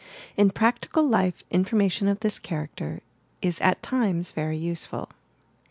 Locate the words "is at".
3.39-3.83